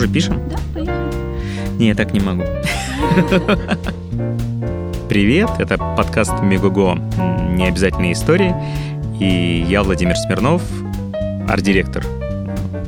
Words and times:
уже 0.00 0.08
пишем? 0.08 0.40
Да, 0.48 0.56
поехали. 0.72 1.78
Не, 1.78 1.88
я 1.88 1.94
так 1.94 2.12
не 2.12 2.20
могу. 2.20 2.42
Привет, 5.10 5.50
это 5.58 5.76
подкаст 5.76 6.40
Мегого 6.40 6.94
«Необязательные 6.94 8.12
истории». 8.12 8.54
И 9.18 9.66
я 9.68 9.82
Владимир 9.82 10.16
Смирнов, 10.16 10.62
арт-директор 11.46 12.02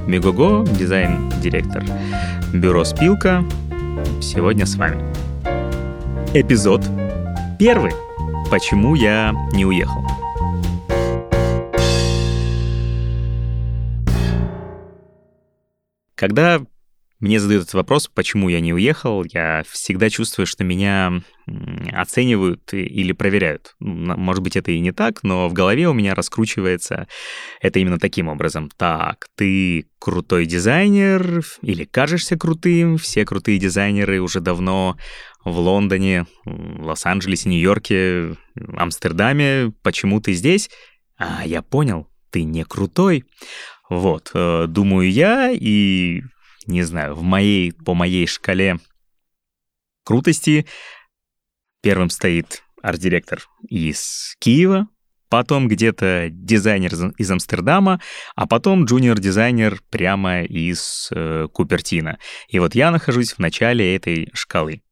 Мегого, 0.07 0.67
дизайн-директор 0.67 1.85
бюро 2.55 2.85
«Спилка». 2.85 3.45
Сегодня 4.23 4.65
с 4.65 4.77
вами. 4.77 5.03
Эпизод 6.33 6.83
первый. 7.59 7.93
Почему 8.51 8.95
я 8.95 9.35
не 9.53 9.67
уехал? 9.67 10.03
Когда 16.15 16.61
мне 17.23 17.39
задают 17.39 17.63
этот 17.63 17.75
вопрос, 17.75 18.09
почему 18.09 18.49
я 18.49 18.59
не 18.59 18.75
уехал, 18.75 19.25
я 19.33 19.63
всегда 19.71 20.11
чувствую, 20.11 20.45
что 20.45 20.65
меня 20.65 21.23
оценивают 21.93 22.75
или 22.75 23.13
проверяют. 23.13 23.77
Может 23.79 24.43
быть, 24.43 24.57
это 24.57 24.73
и 24.73 24.81
не 24.81 24.91
так, 24.91 25.23
но 25.23 25.49
в 25.49 25.53
голове 25.53 25.89
у 25.89 25.93
меня 25.93 26.17
раскручивается 26.17 27.07
это 27.61 27.79
именно 27.79 28.01
таким 28.01 28.27
образом. 28.27 28.71
Так, 28.77 29.29
ты 29.37 29.87
крутой 30.01 30.47
дизайнер 30.47 31.45
или 31.63 31.85
кажешься 31.85 32.37
крутым, 32.37 32.99
все 32.99 33.25
крутые 33.25 33.59
дизайнеры 33.59 34.21
уже 34.21 34.41
давно 34.41 34.99
в 35.45 35.57
Лондоне, 35.57 36.27
Лос-Анджелесе, 36.45 37.49
Нью-Йорке, 37.51 38.35
Амстердаме. 38.77 39.73
Почему 39.85 40.21
ты 40.21 40.33
здесь? 40.33 40.71
А, 41.17 41.47
я 41.47 41.63
понял, 41.63 42.09
ты 42.31 42.43
не 42.43 42.65
крутой. 42.65 43.25
Вот, 43.89 44.33
э, 44.35 44.67
думаю 44.67 45.09
я, 45.09 45.53
и 45.53 46.23
не 46.67 46.83
знаю, 46.83 47.15
в 47.15 47.23
моей, 47.23 47.73
по 47.73 47.95
моей 47.95 48.27
шкале 48.27 48.79
крутости 50.05 50.67
первым 51.83 52.11
стоит 52.11 52.63
арт-директор 52.83 53.43
из 53.69 54.37
Киева, 54.39 54.89
потом 55.29 55.69
где-то 55.69 56.29
дизайнер 56.31 56.93
из 57.17 57.31
Амстердама, 57.31 58.01
а 58.37 58.47
потом 58.47 58.85
джуниор-дизайнер 58.85 59.81
прямо 59.91 60.43
из 60.43 61.09
э, 61.11 61.49
Купертина. 61.53 62.19
И 62.49 62.59
вот 62.59 62.75
я 62.75 62.91
нахожусь 62.91 63.33
в 63.33 63.39
начале 63.39 63.97
этой 63.97 64.31
шкалы. 64.35 64.83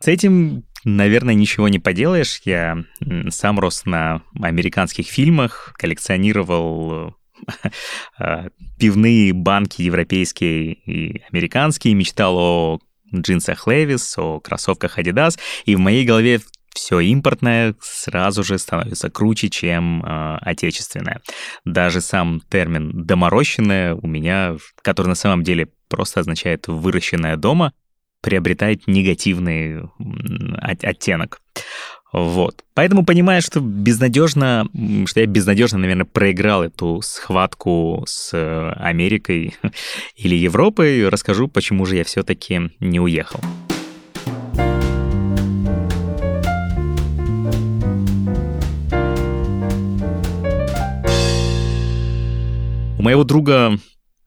С 0.00 0.08
этим, 0.08 0.64
наверное, 0.84 1.34
ничего 1.34 1.68
не 1.68 1.78
поделаешь. 1.78 2.40
Я 2.44 2.84
сам 3.28 3.60
рос 3.60 3.84
на 3.84 4.22
американских 4.40 5.06
фильмах, 5.06 5.74
коллекционировал 5.76 6.92
А, 6.92 7.21
пивные 8.78 9.32
банки 9.32 9.82
европейские 9.82 10.74
и 10.74 11.22
американские, 11.30 11.94
мечтал 11.94 12.36
о 12.38 12.78
джинсах 13.14 13.66
Levi's, 13.66 14.14
о 14.16 14.40
кроссовках 14.40 14.98
Adidas, 14.98 15.38
и 15.64 15.76
в 15.76 15.80
моей 15.80 16.04
голове 16.04 16.40
все 16.74 17.00
импортное 17.00 17.74
сразу 17.80 18.42
же 18.42 18.58
становится 18.58 19.10
круче, 19.10 19.50
чем 19.50 20.02
э, 20.02 20.38
отечественное. 20.40 21.20
Даже 21.64 22.00
сам 22.00 22.40
термин 22.50 22.90
«доморощенное» 23.04 23.94
у 23.94 24.06
меня, 24.06 24.56
который 24.82 25.08
на 25.08 25.14
самом 25.14 25.42
деле 25.42 25.68
просто 25.88 26.20
означает 26.20 26.68
«выращенное 26.68 27.36
дома», 27.36 27.72
приобретает 28.22 28.86
негативный 28.86 29.82
оттенок. 30.60 31.40
Вот. 32.12 32.62
Поэтому 32.74 33.06
понимая, 33.06 33.40
что 33.40 33.60
безнадежно, 33.60 34.66
что 35.06 35.20
я 35.20 35.26
безнадежно, 35.26 35.78
наверное, 35.78 36.04
проиграл 36.04 36.62
эту 36.62 37.00
схватку 37.02 38.04
с 38.06 38.34
э, 38.34 38.72
Америкой 38.76 39.54
или 40.16 40.34
Европой, 40.34 41.08
расскажу, 41.08 41.48
почему 41.48 41.86
же 41.86 41.96
я 41.96 42.04
все-таки 42.04 42.70
не 42.80 43.00
уехал. 43.00 43.40
У 52.98 53.02
моего 53.02 53.24
друга 53.24 53.78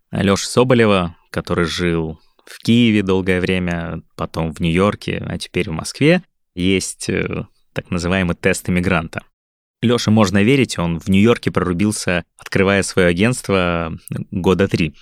Алёши 0.10 0.48
Соболева, 0.48 1.16
который 1.30 1.66
жил 1.66 2.20
в 2.46 2.60
Киеве 2.64 3.04
долгое 3.04 3.40
время, 3.40 4.02
потом 4.18 4.52
в 4.52 4.60
Нью-Йорке, 4.60 5.24
а 5.26 5.38
теперь 5.38 5.70
в 5.70 5.74
Москве, 5.74 6.24
есть 6.56 7.10
э, 7.10 7.46
так 7.76 7.92
называемый 7.92 8.36
тест 8.36 8.70
иммигранта. 8.70 9.22
Лёше 9.82 10.10
можно 10.10 10.42
верить, 10.42 10.80
он 10.80 11.00
в 11.00 11.10
Нью-Йорке 11.10 11.52
прорубился, 11.52 12.24
открывая 12.38 12.82
свое 12.82 13.10
агентство 13.10 13.94
года 14.32 14.68
три. 14.68 14.96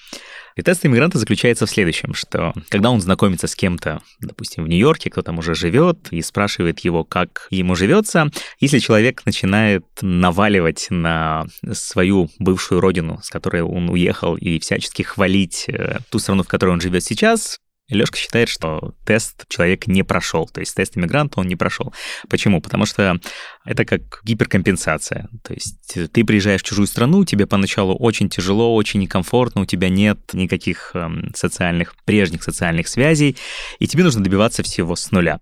И 0.55 0.61
тест 0.61 0.85
иммигранта 0.85 1.17
заключается 1.17 1.65
в 1.65 1.69
следующем, 1.69 2.13
что 2.13 2.53
когда 2.69 2.91
он 2.91 3.01
знакомится 3.01 3.47
с 3.47 3.55
кем-то, 3.55 4.01
допустим, 4.19 4.63
в 4.63 4.67
Нью-Йорке, 4.67 5.09
кто 5.09 5.21
там 5.21 5.39
уже 5.39 5.55
живет, 5.55 6.09
и 6.11 6.21
спрашивает 6.21 6.79
его, 6.81 7.03
как 7.03 7.47
ему 7.49 7.75
живется, 7.75 8.29
если 8.59 8.79
человек 8.79 9.25
начинает 9.25 9.85
наваливать 10.01 10.87
на 10.89 11.45
свою 11.71 12.29
бывшую 12.39 12.81
родину, 12.81 13.19
с 13.23 13.29
которой 13.29 13.63
он 13.63 13.89
уехал, 13.89 14.35
и 14.35 14.59
всячески 14.59 15.01
хвалить 15.01 15.65
э, 15.67 15.99
ту 16.09 16.19
страну, 16.19 16.43
в 16.43 16.47
которой 16.47 16.71
он 16.71 16.81
живет 16.81 17.03
сейчас, 17.03 17.59
Лешка 17.93 18.17
считает, 18.17 18.49
что 18.49 18.93
тест 19.05 19.45
человек 19.47 19.87
не 19.87 20.03
прошел, 20.03 20.47
то 20.47 20.59
есть 20.59 20.75
тест 20.75 20.97
иммигранта 20.97 21.39
он 21.39 21.47
не 21.47 21.55
прошел. 21.55 21.93
Почему? 22.29 22.61
Потому 22.61 22.85
что 22.85 23.19
это 23.65 23.85
как 23.85 24.21
гиперкомпенсация. 24.23 25.29
То 25.43 25.53
есть 25.53 26.11
ты 26.11 26.23
приезжаешь 26.23 26.61
в 26.61 26.65
чужую 26.65 26.87
страну, 26.87 27.25
тебе 27.25 27.47
поначалу 27.47 27.95
очень 27.95 28.29
тяжело, 28.29 28.75
очень 28.75 29.01
некомфортно, 29.01 29.61
у 29.61 29.65
тебя 29.65 29.89
нет 29.89 30.19
никаких 30.33 30.91
эм, 30.93 31.31
социальных, 31.35 31.95
прежних 32.05 32.43
социальных 32.43 32.87
связей, 32.87 33.37
и 33.79 33.87
тебе 33.87 34.03
нужно 34.03 34.23
добиваться 34.23 34.63
всего 34.63 34.95
с 34.95 35.11
нуля. 35.11 35.39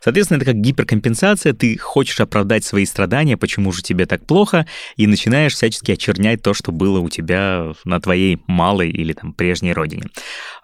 Соответственно, 0.00 0.38
это 0.38 0.46
как 0.46 0.56
гиперкомпенсация, 0.56 1.52
ты 1.52 1.78
хочешь 1.78 2.20
оправдать 2.20 2.64
свои 2.64 2.84
страдания, 2.84 3.36
почему 3.36 3.72
же 3.72 3.82
тебе 3.82 4.06
так 4.06 4.26
плохо, 4.26 4.66
и 4.96 5.06
начинаешь 5.06 5.54
всячески 5.54 5.92
очернять 5.92 6.42
то, 6.42 6.54
что 6.54 6.72
было 6.72 6.98
у 7.00 7.08
тебя 7.08 7.72
на 7.84 8.00
твоей 8.00 8.40
малой 8.46 8.90
или 8.90 9.12
там 9.12 9.32
прежней 9.32 9.72
родине. 9.72 10.04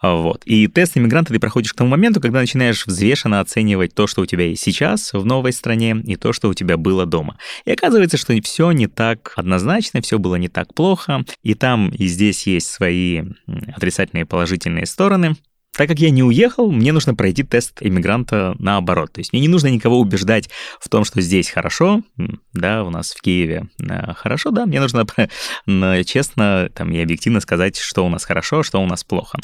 Вот. 0.02 0.42
И 0.44 0.66
тест 0.66 0.96
иммигранта 0.96 1.32
ты 1.32 1.40
проходишь 1.40 1.72
к 1.72 1.76
тому 1.76 1.90
моменту, 1.90 2.20
когда 2.20 2.40
начинаешь 2.40 2.86
взвешенно 2.86 3.40
оценивать 3.40 3.94
то, 3.94 4.06
что 4.06 4.22
у 4.22 4.26
тебя 4.26 4.46
есть 4.46 4.62
сейчас 4.62 5.12
в 5.12 5.24
новой 5.24 5.52
стране, 5.52 5.96
и 6.04 6.16
то, 6.16 6.32
что 6.32 6.48
у 6.48 6.54
тебя 6.54 6.76
было 6.76 7.06
дома. 7.06 7.38
И 7.64 7.72
оказывается, 7.72 8.16
что 8.16 8.38
все 8.42 8.70
не 8.72 8.86
так 8.86 9.32
однозначно, 9.36 10.00
все 10.00 10.18
было 10.18 10.36
не 10.36 10.48
так 10.48 10.74
плохо, 10.74 11.24
и 11.42 11.54
там, 11.54 11.88
и 11.90 12.06
здесь 12.06 12.46
есть 12.46 12.68
свои 12.68 13.22
отрицательные 13.74 14.22
и 14.22 14.26
положительные 14.26 14.86
стороны. 14.86 15.36
Так 15.78 15.86
как 15.86 16.00
я 16.00 16.10
не 16.10 16.24
уехал, 16.24 16.72
мне 16.72 16.90
нужно 16.90 17.14
пройти 17.14 17.44
тест 17.44 17.78
иммигранта 17.80 18.56
наоборот. 18.58 19.12
То 19.12 19.20
есть 19.20 19.32
мне 19.32 19.42
не 19.42 19.46
нужно 19.46 19.68
никого 19.68 20.00
убеждать 20.00 20.50
в 20.80 20.88
том, 20.88 21.04
что 21.04 21.20
здесь 21.20 21.50
хорошо, 21.50 22.02
да, 22.52 22.82
у 22.82 22.90
нас 22.90 23.12
в 23.12 23.20
Киеве 23.20 23.68
э, 23.78 24.12
хорошо, 24.14 24.50
да, 24.50 24.66
мне 24.66 24.80
нужно 24.80 25.06
честно 26.04 26.68
там, 26.74 26.90
и 26.90 26.98
объективно 26.98 27.38
сказать, 27.38 27.78
что 27.78 28.04
у 28.04 28.08
нас 28.08 28.24
хорошо, 28.24 28.64
что 28.64 28.82
у 28.82 28.86
нас 28.86 29.04
плохо. 29.04 29.38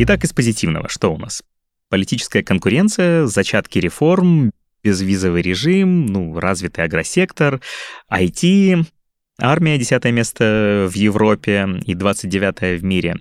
Итак, 0.00 0.24
из 0.24 0.32
позитивного, 0.32 0.88
что 0.88 1.14
у 1.14 1.16
нас? 1.16 1.44
Политическая 1.90 2.42
конкуренция, 2.42 3.26
зачатки 3.26 3.78
реформ, 3.78 4.50
безвизовый 4.82 5.42
режим, 5.42 6.06
ну, 6.06 6.36
развитый 6.40 6.82
агросектор, 6.82 7.60
IT, 8.12 8.84
Армия 9.40 9.78
10 9.78 10.04
место 10.12 10.88
в 10.88 10.94
Европе 10.94 11.80
и 11.84 11.94
29 11.94 12.80
в 12.80 12.84
мире. 12.84 13.16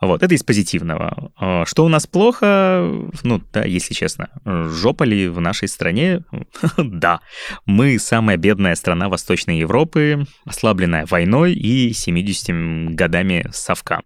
Вот, 0.00 0.22
это 0.22 0.34
из 0.34 0.44
позитивного. 0.44 1.32
А, 1.36 1.64
что 1.66 1.84
у 1.84 1.88
нас 1.88 2.06
плохо? 2.06 2.88
Ну, 3.24 3.42
да, 3.52 3.64
если 3.64 3.92
честно, 3.92 4.28
жопа 4.44 5.02
ли 5.02 5.28
в 5.28 5.40
нашей 5.40 5.66
стране? 5.66 6.22
да. 6.78 7.20
Мы 7.64 7.98
самая 7.98 8.36
бедная 8.36 8.76
страна 8.76 9.08
Восточной 9.08 9.58
Европы, 9.58 10.24
ослабленная 10.44 11.04
войной 11.06 11.54
и 11.54 11.92
70 11.92 12.94
годами 12.94 13.46
совка. 13.52 14.02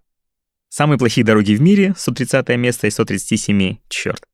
Самые 0.71 0.99
плохие 0.99 1.27
дороги 1.27 1.55
в 1.55 1.61
мире, 1.61 1.95
130 1.97 2.49
место 2.57 2.87
и 2.87 2.91
137, 2.91 3.79
черт. 3.89 4.30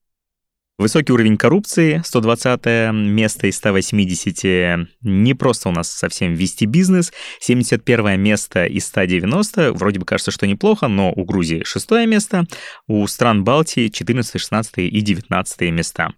Высокий 0.79 1.11
уровень 1.11 1.39
коррупции, 1.39 2.03
120 2.05 2.93
место 2.93 3.47
из 3.47 3.57
180. 3.57 4.89
Не 5.01 5.35
просто 5.35 5.71
у 5.71 5.73
нас 5.73 5.91
совсем 5.91 6.35
вести 6.35 6.67
бизнес. 6.67 7.15
71 7.41 8.21
место 8.21 8.67
из 8.67 8.87
190. 8.87 9.73
Вроде 9.73 10.01
бы 10.01 10.05
кажется, 10.05 10.31
что 10.31 10.47
неплохо, 10.47 10.89
но 10.89 11.11
у 11.13 11.25
Грузии 11.25 11.63
6 11.65 11.91
место. 12.07 12.45
У 12.87 13.07
стран 13.07 13.43
Балтии 13.43 13.89
14, 13.89 14.39
16 14.39 14.79
и 14.79 15.01
19 15.01 15.61
места. 15.73 16.13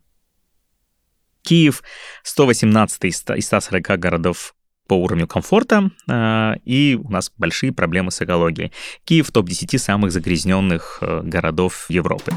Киев 1.42 1.84
118 2.24 3.04
из 3.04 3.46
140 3.46 3.98
городов 4.00 4.56
по 4.88 4.94
уровню 4.94 5.28
комфорта, 5.28 5.90
а, 6.08 6.54
и 6.64 6.98
у 7.00 7.08
нас 7.10 7.30
большие 7.36 7.72
проблемы 7.72 8.10
с 8.10 8.20
экологией. 8.22 8.72
Киев 9.04 9.30
топ-10 9.30 9.78
самых 9.78 10.10
загрязненных 10.10 10.98
э, 11.00 11.20
городов 11.22 11.86
Европы. 11.90 12.32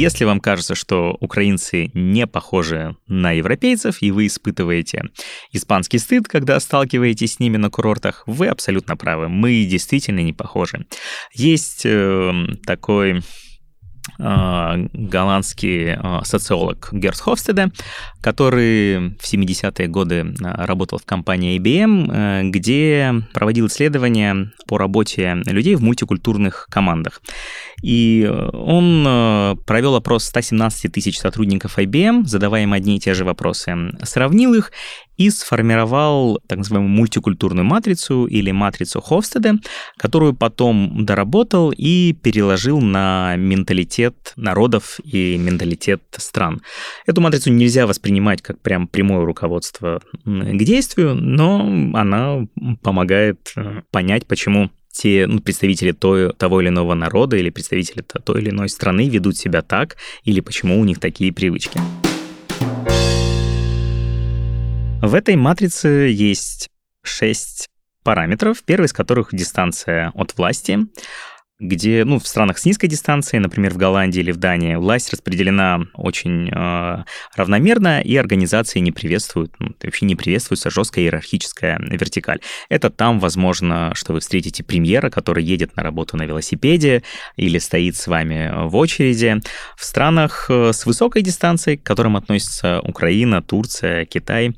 Если 0.00 0.24
вам 0.24 0.40
кажется, 0.40 0.74
что 0.74 1.14
украинцы 1.20 1.90
не 1.92 2.26
похожи 2.26 2.96
на 3.06 3.32
европейцев, 3.32 4.00
и 4.00 4.10
вы 4.10 4.28
испытываете 4.28 5.10
испанский 5.52 5.98
стыд, 5.98 6.26
когда 6.26 6.58
сталкиваетесь 6.58 7.34
с 7.34 7.38
ними 7.38 7.58
на 7.58 7.68
курортах, 7.68 8.22
вы 8.24 8.46
абсолютно 8.46 8.96
правы. 8.96 9.28
Мы 9.28 9.62
действительно 9.64 10.20
не 10.20 10.32
похожи. 10.32 10.86
Есть 11.34 11.82
э, 11.84 12.32
такой 12.64 13.20
голландский 14.18 15.94
а, 15.94 16.22
социолог 16.24 16.88
Герс 16.92 17.20
Хофстеде, 17.20 17.70
который 18.20 19.10
в 19.18 19.24
70-е 19.24 19.88
годы 19.88 20.34
а, 20.42 20.66
работал 20.66 20.98
в 20.98 21.04
компании 21.04 21.58
IBM, 21.58 22.10
э, 22.12 22.48
где 22.50 23.14
проводил 23.32 23.66
исследования 23.66 24.52
по 24.66 24.78
работе 24.78 25.42
людей 25.46 25.74
в 25.74 25.82
мультикультурных 25.82 26.66
командах. 26.70 27.22
И 27.82 28.30
он 28.52 29.04
э, 29.06 29.56
провел 29.66 29.94
опрос 29.96 30.24
117 30.24 30.92
тысяч 30.92 31.18
сотрудников 31.18 31.78
IBM, 31.78 32.26
задавая 32.26 32.64
им 32.64 32.72
одни 32.72 32.96
и 32.96 33.00
те 33.00 33.14
же 33.14 33.24
вопросы, 33.24 33.74
сравнил 34.02 34.54
их 34.54 34.72
и 35.20 35.28
сформировал 35.28 36.40
так 36.46 36.58
называемую 36.58 36.88
мультикультурную 36.88 37.66
матрицу 37.66 38.24
или 38.24 38.52
матрицу 38.52 39.02
Ховстеда, 39.02 39.56
которую 39.98 40.32
потом 40.32 41.04
доработал 41.04 41.74
и 41.76 42.14
переложил 42.14 42.80
на 42.80 43.36
менталитет 43.36 44.32
народов 44.36 44.98
и 45.04 45.36
менталитет 45.36 46.02
стран. 46.16 46.62
Эту 47.04 47.20
матрицу 47.20 47.52
нельзя 47.52 47.86
воспринимать 47.86 48.40
как 48.40 48.62
прям 48.62 48.88
прямое 48.88 49.26
руководство 49.26 50.00
к 50.24 50.64
действию, 50.64 51.14
но 51.14 51.60
она 51.92 52.46
помогает 52.82 53.52
э, 53.56 53.82
понять, 53.90 54.26
почему 54.26 54.70
те 54.90 55.26
ну, 55.26 55.40
представители 55.40 55.92
той, 55.92 56.32
того 56.32 56.62
или 56.62 56.68
иного 56.68 56.94
народа 56.94 57.36
или 57.36 57.50
представители 57.50 58.02
той 58.02 58.40
или 58.40 58.48
иной 58.48 58.70
страны 58.70 59.06
ведут 59.10 59.36
себя 59.36 59.60
так, 59.60 59.98
или 60.24 60.40
почему 60.40 60.80
у 60.80 60.84
них 60.84 60.98
такие 60.98 61.30
привычки. 61.30 61.78
В 65.02 65.14
этой 65.14 65.34
матрице 65.34 65.88
есть 66.12 66.68
шесть 67.02 67.70
параметров, 68.02 68.62
первый 68.64 68.84
из 68.84 68.92
которых 68.92 69.28
дистанция 69.32 70.10
от 70.14 70.36
власти, 70.36 70.78
где, 71.60 72.04
ну, 72.04 72.18
в 72.18 72.26
странах 72.26 72.58
с 72.58 72.64
низкой 72.64 72.88
дистанцией, 72.88 73.40
например, 73.40 73.74
в 73.74 73.76
Голландии 73.76 74.20
или 74.20 74.32
в 74.32 74.38
Дании, 74.38 74.76
власть 74.76 75.12
распределена 75.12 75.80
очень 75.94 76.48
э, 76.48 77.04
равномерно, 77.36 78.00
и 78.00 78.16
организации 78.16 78.78
не 78.78 78.92
приветствуют, 78.92 79.52
ну, 79.58 79.74
вообще 79.82 80.06
не 80.06 80.16
приветствуется 80.16 80.70
жесткая 80.70 81.04
иерархическая 81.04 81.78
вертикаль. 81.78 82.40
Это 82.70 82.88
там, 82.88 83.20
возможно, 83.20 83.92
что 83.94 84.14
вы 84.14 84.20
встретите 84.20 84.64
премьера, 84.64 85.10
который 85.10 85.44
едет 85.44 85.76
на 85.76 85.82
работу 85.82 86.16
на 86.16 86.22
велосипеде 86.22 87.02
или 87.36 87.58
стоит 87.58 87.96
с 87.96 88.06
вами 88.06 88.50
в 88.68 88.74
очереди. 88.76 89.40
В 89.76 89.84
странах 89.84 90.46
э, 90.48 90.72
с 90.72 90.86
высокой 90.86 91.20
дистанцией, 91.20 91.76
к 91.76 91.82
которым 91.82 92.16
относятся 92.16 92.80
Украина, 92.80 93.42
Турция, 93.42 94.06
Китай, 94.06 94.56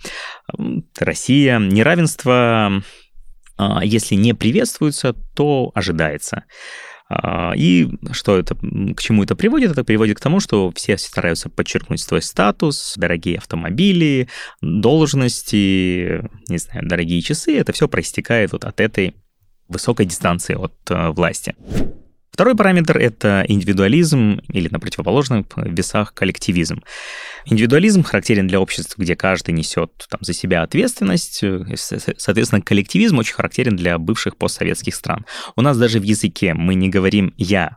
Россия, 0.98 1.58
неравенство 1.58 2.82
а, 3.58 3.84
если 3.84 4.14
не 4.14 4.34
приветствуется, 4.34 5.14
то 5.34 5.70
ожидается. 5.74 6.44
А, 7.14 7.52
и 7.54 7.88
что 8.12 8.38
это, 8.38 8.54
к 8.54 9.00
чему 9.00 9.22
это 9.22 9.36
приводит? 9.36 9.72
Это 9.72 9.84
приводит 9.84 10.16
к 10.16 10.20
тому, 10.20 10.40
что 10.40 10.72
все 10.74 10.96
стараются 10.96 11.48
подчеркнуть 11.50 12.00
свой 12.00 12.22
статус, 12.22 12.94
дорогие 12.96 13.38
автомобили, 13.38 14.28
должности, 14.60 16.28
не 16.48 16.58
знаю, 16.58 16.88
дорогие 16.88 17.20
часы. 17.20 17.56
Это 17.56 17.72
все 17.72 17.86
проистекает 17.88 18.52
вот 18.52 18.64
от 18.64 18.80
этой 18.80 19.14
высокой 19.68 20.06
дистанции 20.06 20.54
от 20.54 20.74
э, 20.90 21.10
власти. 21.10 21.54
Второй 22.32 22.56
параметр— 22.56 22.96
это 22.98 23.44
индивидуализм 23.46 24.40
или 24.48 24.68
на 24.68 24.80
противоположных 24.80 25.46
весах 25.56 26.14
коллективизм. 26.14 26.82
Индивидуализм 27.44 28.02
характерен 28.02 28.46
для 28.46 28.58
обществ, 28.58 28.96
где 28.96 29.14
каждый 29.14 29.52
несет 29.52 30.06
там, 30.08 30.18
за 30.22 30.32
себя 30.32 30.62
ответственность. 30.62 31.44
Соответственно, 32.16 32.62
коллективизм 32.62 33.18
очень 33.18 33.34
характерен 33.34 33.76
для 33.76 33.98
бывших 33.98 34.38
постсоветских 34.38 34.94
стран. 34.94 35.26
У 35.56 35.60
нас 35.60 35.76
даже 35.76 36.00
в 36.00 36.04
языке 36.04 36.54
мы 36.54 36.74
не 36.74 36.88
говорим 36.88 37.34
«я 37.36 37.76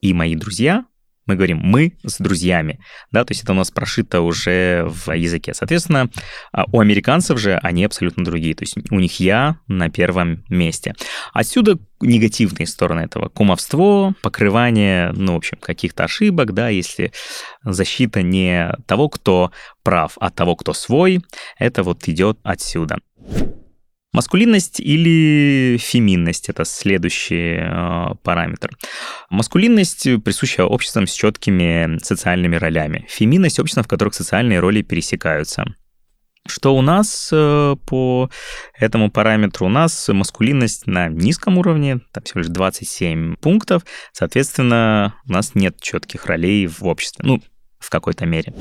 и 0.00 0.12
мои 0.12 0.34
друзья», 0.34 0.84
мы 1.26 1.36
говорим 1.36 1.58
«мы 1.58 1.96
с 2.04 2.18
друзьями», 2.18 2.80
да, 3.10 3.24
то 3.24 3.32
есть 3.32 3.42
это 3.42 3.52
у 3.52 3.56
нас 3.56 3.70
прошито 3.70 4.20
уже 4.20 4.84
в 4.86 5.12
языке. 5.12 5.54
Соответственно, 5.54 6.10
а, 6.52 6.64
у 6.72 6.80
американцев 6.80 7.38
же 7.38 7.58
они 7.62 7.84
абсолютно 7.84 8.24
другие, 8.24 8.54
то 8.54 8.64
есть 8.64 8.76
у 8.90 8.98
них 8.98 9.20
«я» 9.20 9.58
на 9.68 9.90
первом 9.90 10.44
месте. 10.48 10.94
Отсюда 11.32 11.78
негативные 12.00 12.66
стороны 12.66 13.00
этого. 13.00 13.28
Кумовство, 13.28 14.14
покрывание, 14.22 15.12
ну, 15.12 15.34
в 15.34 15.36
общем, 15.36 15.58
каких-то 15.58 16.04
ошибок, 16.04 16.52
да, 16.52 16.68
если 16.68 17.12
защита 17.64 18.22
не 18.22 18.74
того, 18.86 19.08
кто 19.08 19.52
прав, 19.82 20.16
а 20.20 20.30
того, 20.30 20.56
кто 20.56 20.72
свой, 20.72 21.20
это 21.58 21.82
вот 21.82 22.08
идет 22.08 22.38
отсюда. 22.42 22.98
Маскулинность 24.12 24.78
или 24.78 25.78
феминность– 25.78 26.48
это 26.50 26.66
следующий 26.66 27.56
э, 27.60 28.14
параметр. 28.22 28.70
Маскулинность 29.30 30.06
присуща 30.22 30.66
обществам 30.66 31.06
с 31.06 31.14
четкими 31.14 31.98
социальными 32.02 32.56
ролями. 32.56 33.06
Феминность– 33.08 33.58
обществам, 33.60 33.84
в 33.84 33.88
которых 33.88 34.12
социальные 34.12 34.60
роли 34.60 34.82
пересекаются. 34.82 35.64
Что 36.46 36.76
у 36.76 36.82
нас 36.82 37.30
э, 37.32 37.76
по 37.86 38.28
этому 38.74 39.10
параметру? 39.10 39.66
У 39.66 39.70
нас 39.70 40.08
маскулинность 40.08 40.86
на 40.86 41.08
низком 41.08 41.56
уровне, 41.56 42.00
там 42.12 42.24
всего 42.24 42.40
лишь 42.40 42.48
27 42.48 43.36
пунктов. 43.36 43.84
Соответственно, 44.12 45.14
у 45.26 45.32
нас 45.32 45.54
нет 45.54 45.80
четких 45.80 46.26
ролей 46.26 46.66
в 46.66 46.84
обществе. 46.84 47.24
Ну, 47.26 47.40
в 47.78 47.88
какой-то 47.88 48.26
мере. 48.26 48.52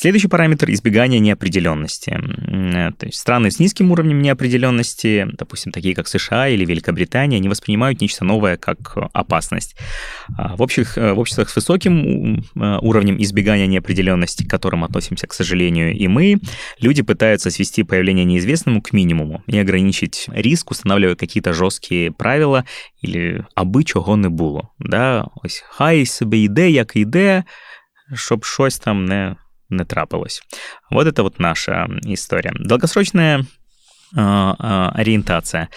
Следующий 0.00 0.28
параметр— 0.28 0.70
избегание 0.72 1.20
неопределенности. 1.20 2.10
Э, 2.10 2.90
то 2.96 3.04
есть 3.04 3.18
страны 3.18 3.50
с 3.50 3.58
низким 3.58 3.92
уровнем 3.92 4.22
неопределенности, 4.22 5.28
допустим, 5.30 5.72
такие 5.72 5.94
как 5.94 6.08
США 6.08 6.48
или 6.48 6.64
Великобритания, 6.64 7.38
не 7.38 7.50
воспринимают 7.50 8.00
нечто 8.00 8.24
новое 8.24 8.56
как 8.56 8.96
опасность. 9.12 9.76
А 10.38 10.56
в, 10.56 10.62
общих, 10.62 10.96
э, 10.96 11.12
в 11.12 11.18
обществах 11.18 11.50
с 11.50 11.56
высоким 11.56 12.40
э, 12.40 12.78
уровнем 12.80 13.20
избегания 13.20 13.66
неопределенности, 13.66 14.42
к 14.42 14.48
которым 14.48 14.84
относимся, 14.84 15.26
к 15.26 15.34
сожалению, 15.34 15.94
и 15.94 16.08
мы, 16.08 16.38
люди 16.80 17.02
пытаются 17.02 17.50
свести 17.50 17.82
появление 17.82 18.24
неизвестному 18.24 18.80
к 18.80 18.94
минимуму 18.94 19.42
и 19.46 19.58
ограничить 19.58 20.28
риск, 20.28 20.70
устанавливая 20.70 21.14
какие-то 21.14 21.52
жесткие 21.52 22.10
правила 22.10 22.64
или 23.02 23.44
аби 23.54 23.84
чого 23.84 24.16
не 24.16 24.30
було. 24.30 24.70
Да? 24.78 25.26
Ось 25.44 25.62
хай 25.68 26.06
себе 26.06 26.38
йде, 26.38 26.70
як 26.70 26.96
йде, 26.96 27.44
щоб 28.14 28.44
щось 28.46 28.78
там 28.78 29.04
не 29.04 29.36
не 29.70 29.84
трапилось. 29.84 30.42
Вот 30.90 31.06
это 31.06 31.22
вот 31.22 31.38
наша 31.38 31.88
история. 32.04 32.52
Долгосрочная 32.58 33.40
э, 33.40 33.44
э, 34.16 34.88
ориентация. 34.94 35.68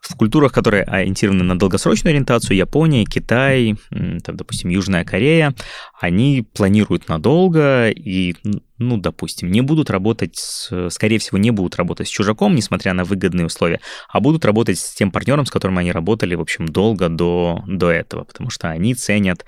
В 0.00 0.14
культурах, 0.14 0.52
которые 0.52 0.84
ориентированы 0.84 1.42
на 1.42 1.58
долгосрочную 1.58 2.12
ориентацию, 2.12 2.56
Япония, 2.56 3.04
Китай, 3.04 3.76
там, 3.90 4.36
допустим, 4.36 4.70
Южная 4.70 5.04
Корея, 5.04 5.52
они 6.00 6.46
планируют 6.54 7.08
надолго 7.08 7.90
и, 7.90 8.36
ну, 8.78 8.98
допустим, 8.98 9.50
не 9.50 9.62
будут 9.62 9.90
работать, 9.90 10.36
с, 10.36 10.90
скорее 10.90 11.18
всего, 11.18 11.38
не 11.38 11.50
будут 11.50 11.74
работать 11.74 12.06
с 12.06 12.10
чужаком, 12.10 12.54
несмотря 12.54 12.92
на 12.92 13.02
выгодные 13.02 13.46
условия, 13.46 13.80
а 14.08 14.20
будут 14.20 14.44
работать 14.44 14.78
с 14.78 14.94
тем 14.94 15.10
партнером, 15.10 15.44
с 15.44 15.50
которым 15.50 15.78
они 15.78 15.90
работали, 15.90 16.36
в 16.36 16.40
общем, 16.40 16.68
долго 16.68 17.08
до, 17.08 17.64
до 17.66 17.90
этого, 17.90 18.22
потому 18.22 18.48
что 18.48 18.68
они 18.68 18.94
ценят 18.94 19.44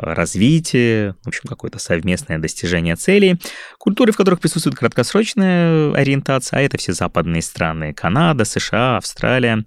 развитие, 0.00 1.14
в 1.22 1.28
общем, 1.28 1.42
какое-то 1.48 1.78
совместное 1.78 2.38
достижение 2.38 2.96
целей. 2.96 3.40
Культуры, 3.78 4.12
в 4.12 4.16
которых 4.16 4.40
присутствует 4.40 4.76
краткосрочная 4.76 5.92
ориентация, 5.94 6.58
а 6.58 6.62
это 6.62 6.78
все 6.78 6.92
западные 6.92 7.42
страны, 7.42 7.92
Канада, 7.92 8.44
США, 8.44 8.96
Австралия, 8.96 9.64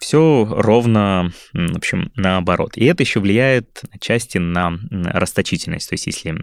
все 0.00 0.46
ровно, 0.48 1.32
в 1.52 1.76
общем, 1.76 2.12
наоборот. 2.14 2.76
И 2.76 2.84
это 2.84 3.02
еще 3.02 3.20
влияет 3.20 3.82
отчасти 3.90 4.38
на 4.38 4.78
расточительность. 4.90 5.88
То 5.88 5.94
есть 5.94 6.06
если 6.06 6.34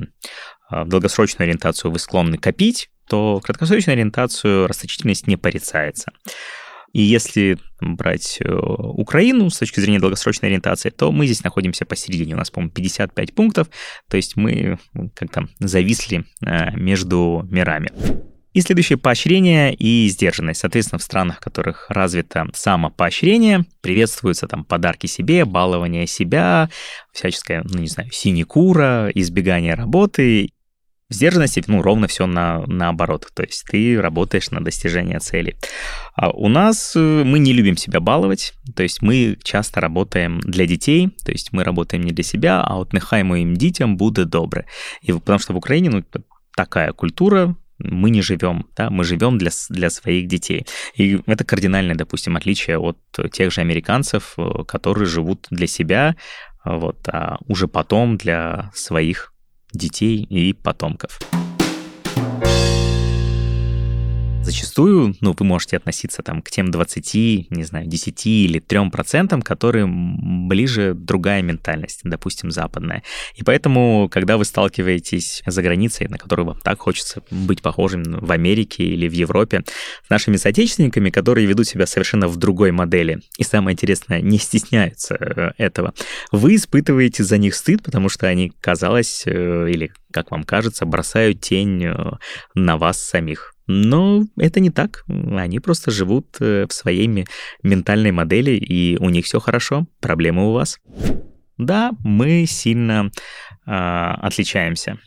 в 0.70 0.88
долгосрочную 0.88 1.46
ориентацию 1.46 1.92
вы 1.92 2.00
склонны 2.00 2.38
копить, 2.38 2.90
то 3.08 3.40
краткосрочную 3.40 3.94
ориентацию 3.94 4.68
расточительность 4.68 5.28
не 5.28 5.38
порицается. 5.38 6.12
И 6.96 7.02
если 7.02 7.58
брать 7.82 8.38
э, 8.40 8.50
Украину 8.50 9.50
с 9.50 9.58
точки 9.58 9.82
зрения 9.82 10.00
долгосрочной 10.00 10.48
ориентации, 10.48 10.92
то 10.92 11.12
мы 11.12 11.26
здесь 11.26 11.44
находимся 11.44 11.86
посередине. 11.86 12.36
У 12.36 12.38
нас, 12.38 12.50
по-моему, 12.50 12.72
55 12.72 13.36
пунктов, 13.36 13.68
то 14.10 14.16
есть 14.16 14.38
мы 14.38 14.80
как-то 15.14 15.50
зависли 15.60 16.24
э, 16.40 16.72
между 16.78 17.46
мирами. 17.52 17.92
И 18.54 18.62
следующее 18.62 18.98
поощрение 18.98 19.74
и 19.74 20.08
сдержанность. 20.08 20.62
Соответственно, 20.62 21.00
в 21.00 21.04
странах, 21.04 21.40
в 21.40 21.44
которых 21.44 21.88
развито 21.90 22.48
самопоощрение, 22.54 23.66
приветствуются 23.82 24.48
там 24.48 24.64
подарки 24.64 25.08
себе, 25.08 25.44
балование 25.44 26.08
себя, 26.08 26.70
всяческая, 27.12 27.64
ну 27.66 27.80
не 27.80 27.88
знаю, 27.88 28.10
синекура, 28.14 29.12
избегание 29.14 29.74
работы 29.74 30.52
В 31.08 31.14
сдержанности, 31.14 31.64
ну, 31.68 31.84
ровно 31.84 32.08
все 32.08 32.26
на, 32.26 32.64
наоборот. 32.66 33.28
То 33.36 33.44
есть 33.44 33.66
ты 33.70 34.02
работаешь 34.02 34.50
на 34.50 34.64
достижение 34.64 35.20
цели. 35.20 35.56
А 36.16 36.32
у 36.32 36.48
нас 36.48 36.96
э, 36.96 37.00
мы 37.00 37.38
не 37.38 37.54
любим 37.54 37.78
себя 37.78 38.00
баловать, 38.00 38.54
то 38.76 38.82
есть 38.82 39.04
мы 39.04 39.38
часто 39.44 39.82
работаем 39.82 40.40
для 40.40 40.66
детей, 40.66 41.10
то 41.24 41.32
есть 41.32 41.54
мы 41.54 41.64
работаем 41.64 42.04
не 42.04 42.12
для 42.12 42.24
себя, 42.24 42.62
а 42.62 42.78
вот 42.78 42.92
нехай 42.92 43.22
моим 43.22 43.56
детям 43.56 43.98
будет 43.98 44.30
добре. 44.30 44.66
И 45.02 45.12
потому 45.12 45.38
что 45.38 45.54
в 45.54 45.58
Украине, 45.58 45.92
ну, 45.92 46.04
такая 46.56 46.92
культура, 46.92 47.56
мы 47.78 48.10
не 48.10 48.24
живем, 48.24 48.66
да, 48.76 48.90
мы 48.90 49.04
живем 49.04 49.38
для, 49.38 49.52
для 49.70 49.92
своих 49.92 50.28
детей. 50.28 50.66
И 50.96 51.22
это 51.28 51.44
кардинальное, 51.44 51.96
допустим, 51.96 52.36
отличие 52.36 52.80
от 52.80 52.98
тех 53.32 53.52
же 53.52 53.62
американцев, 53.62 54.34
э, 54.38 54.64
которые 54.68 55.06
живут 55.06 55.46
для 55.52 55.68
себя, 55.68 56.16
вот, 56.64 57.08
а 57.10 57.38
уже 57.48 57.68
потом 57.68 58.18
для 58.18 58.72
своих 58.74 59.35
детей 59.76 60.24
и 60.30 60.54
потомков. 60.54 61.20
Зачастую, 64.46 65.16
ну, 65.22 65.36
вы 65.36 65.44
можете 65.44 65.78
относиться 65.78 66.22
там 66.22 66.44
к 66.44 66.52
тем 66.52 66.70
20, 66.70 67.50
не 67.50 67.64
знаю, 67.64 67.88
10 67.88 68.28
или 68.28 68.60
3 68.60 68.92
процентам, 68.92 69.42
которые 69.42 69.88
ближе 69.88 70.94
другая 70.94 71.42
ментальность, 71.42 72.02
допустим, 72.04 72.52
западная. 72.52 73.02
И 73.34 73.44
поэтому, 73.44 74.08
когда 74.08 74.38
вы 74.38 74.46
сталкиваетесь 74.46 75.42
за 75.48 75.62
границей, 75.64 76.08
на 76.10 76.20
которую 76.20 76.46
вам 76.46 76.60
так 76.62 76.80
хочется 76.80 77.24
быть 77.32 77.64
похожим 77.64 78.04
в 78.04 78.32
Америке 78.32 78.84
или 78.84 79.08
в 79.08 79.14
Европе, 79.14 79.64
с 80.06 80.12
нашими 80.12 80.38
соотечественниками, 80.38 81.10
которые 81.10 81.48
ведут 81.48 81.66
себя 81.66 81.88
совершенно 81.88 82.28
в 82.28 82.38
другой 82.38 82.70
модели, 82.70 83.22
и 83.40 83.44
самое 83.44 83.74
интересное, 83.74 84.22
не 84.22 84.38
стесняются 84.38 85.16
э, 85.16 85.52
этого, 85.58 85.96
вы 86.32 86.54
испытываете 86.54 87.24
за 87.24 87.40
них 87.40 87.56
стыд, 87.56 87.82
потому 87.82 88.10
что 88.10 88.28
они, 88.28 88.54
казалось, 88.62 89.24
э, 89.26 89.72
или 89.72 89.92
как 90.12 90.30
вам 90.30 90.44
кажется, 90.44 90.86
бросают 90.86 91.42
тень 91.42 91.84
э, 91.84 91.96
на 92.54 92.78
вас 92.78 93.04
самих. 93.04 93.55
Но 93.68 94.24
это 94.38 94.60
не 94.60 94.70
так. 94.70 95.04
Они 95.08 95.60
просто 95.60 95.92
живут 95.92 96.38
э, 96.40 96.68
в 96.70 96.74
своей 96.74 97.08
ментальной 97.64 98.12
модели, 98.12 98.52
и 98.52 98.98
у 98.98 99.10
них 99.10 99.26
все 99.26 99.40
хорошо. 99.40 99.88
Проблемы 100.00 100.50
у 100.50 100.54
вас. 100.54 100.80
Да, 101.58 101.92
мы 102.04 102.46
сильно 102.48 103.12
э, 103.66 103.72
отличаемся. 103.72 105.00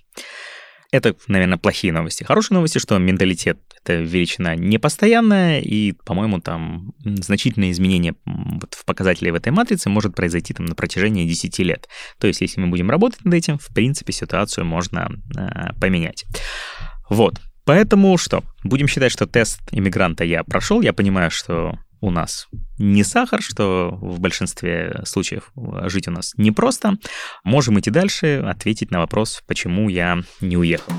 Это, 0.90 1.14
наверное, 1.26 1.58
плохие 1.58 1.92
новости. 1.92 2.24
Хорошие 2.24 2.56
новости, 2.56 2.78
что 2.78 2.96
менталитет— 2.96 3.58
это 3.82 3.96
величина 3.96 4.56
непостоянная, 4.56 5.60
и, 5.60 5.92
по-моему, 5.92 6.40
там 6.40 6.94
значительное 7.04 7.72
изменение 7.72 8.14
вот 8.24 8.72
в 8.72 8.86
показателе 8.86 9.30
в 9.32 9.34
этой 9.34 9.52
матрице 9.52 9.90
может 9.90 10.14
произойти 10.14 10.54
там 10.54 10.64
на 10.64 10.74
протяжении 10.74 11.28
10 11.28 11.58
лет. 11.58 11.88
То 12.18 12.26
есть, 12.26 12.40
если 12.40 12.60
мы 12.60 12.68
будем 12.68 12.88
работать 12.90 13.22
над 13.24 13.34
этим, 13.34 13.58
в 13.58 13.68
принципе, 13.74 14.14
ситуацию 14.14 14.64
можно 14.64 15.10
э, 15.36 15.74
поменять. 15.78 16.24
Вот. 17.10 17.38
Поэтому 17.68 18.16
что? 18.16 18.42
Будем 18.64 18.88
считать, 18.88 19.12
что 19.12 19.26
тест 19.26 19.60
иммигранта 19.72 20.24
я 20.24 20.42
прошел. 20.42 20.80
Я 20.80 20.94
понимаю, 20.94 21.30
что 21.30 21.78
у 22.00 22.10
нас 22.10 22.48
не 22.78 23.04
сахар, 23.04 23.42
что 23.42 23.90
в 24.00 24.20
большинстве 24.20 25.02
случаев 25.04 25.52
жить 25.82 26.08
у 26.08 26.10
нас 26.10 26.32
непросто. 26.38 26.94
Можем 27.44 27.78
идти 27.78 27.90
дальше, 27.90 28.42
ответить 28.42 28.90
на 28.90 29.00
вопрос, 29.00 29.42
почему 29.46 29.90
я 29.90 30.22
не 30.40 30.56
уехал. 30.56 30.94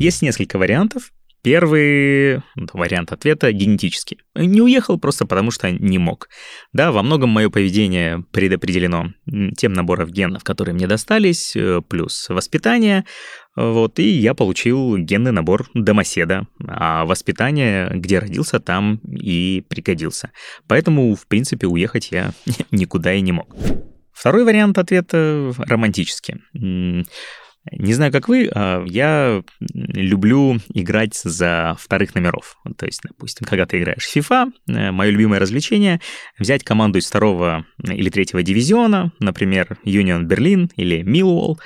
Есть 0.00 0.20
несколько 0.22 0.58
вариантов. 0.58 1.12
Первый 1.44 2.40
вариант 2.72 3.12
ответа 3.12 3.52
генетический. 3.52 4.22
Не 4.34 4.62
уехал 4.62 4.98
просто 4.98 5.26
потому, 5.26 5.50
что 5.50 5.70
не 5.70 5.98
мог. 5.98 6.30
Да, 6.72 6.90
во 6.90 7.02
многом 7.02 7.28
мое 7.28 7.50
поведение 7.50 8.24
предопределено 8.32 9.12
тем 9.54 9.74
набором 9.74 10.08
генов, 10.08 10.42
которые 10.42 10.74
мне 10.74 10.86
достались, 10.86 11.54
э, 11.54 11.82
плюс 11.86 12.30
воспитание. 12.30 13.04
Вот, 13.56 13.98
и 13.98 14.08
я 14.08 14.32
получил 14.32 14.96
генный 14.96 15.32
набор 15.32 15.68
домоседа, 15.74 16.46
а 16.66 17.04
воспитание, 17.04 17.90
где 17.92 18.20
родился, 18.20 18.58
там 18.58 19.02
и 19.06 19.62
пригодился. 19.68 20.30
Поэтому, 20.66 21.14
в 21.14 21.26
принципе, 21.26 21.66
уехать 21.66 22.08
я 22.10 22.32
никуда 22.70 23.12
и 23.12 23.20
не 23.20 23.32
мог. 23.32 23.54
Второй 24.14 24.44
вариант 24.44 24.78
ответа 24.78 25.52
романтический. 25.58 26.36
Не 27.72 27.94
знаю, 27.94 28.12
как 28.12 28.28
вы, 28.28 28.50
а 28.54 28.84
я 28.86 29.42
люблю 29.60 30.58
играть 30.74 31.14
за 31.14 31.76
вторых 31.78 32.14
номеров. 32.14 32.56
То 32.76 32.84
есть, 32.84 33.00
допустим, 33.02 33.46
когда 33.46 33.64
ты 33.64 33.78
играешь 33.78 34.06
в 34.06 34.16
FIFA, 34.16 34.52
э, 34.68 34.90
мое 34.90 35.10
любимое 35.10 35.40
развлечение— 35.40 36.00
взять 36.38 36.62
команду 36.62 36.98
из 36.98 37.06
второго 37.06 37.64
или 37.82 38.10
третьего 38.10 38.42
дивизиона, 38.42 39.12
например, 39.18 39.78
Union 39.84 40.24
Берлин 40.24 40.70
или 40.76 41.02
Millwall, 41.02 41.56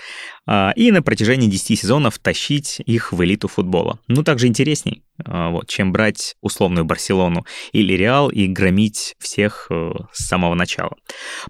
а, 0.47 0.73
и 0.77 0.91
на 0.93 1.03
протяжении 1.03 1.49
10 1.49 1.79
сезонов 1.79 2.19
тащить 2.19 2.81
их 2.87 3.13
в 3.13 3.23
элиту 3.23 3.49
футбола. 3.49 3.99
Ну, 4.07 4.23
также 4.23 4.47
интересней, 4.47 5.03
а, 5.25 5.51
вот, 5.51 5.69
чем 5.69 5.93
брать 5.93 6.37
условную 6.41 6.85
Барселону 6.85 7.45
или 7.73 7.93
Реал 7.93 8.31
и 8.31 8.47
громить 8.47 9.15
всех 9.19 9.67
э, 9.71 9.93
с 10.13 10.27
самого 10.27 10.55
начала. 10.55 10.97